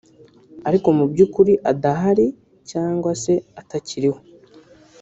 ariko 0.67 0.87
mu 0.97 1.05
by’ukuri 1.11 1.53
adahari 1.71 2.27
cyangwa 2.69 3.11
se 3.23 3.33
atakiriho 3.61 4.19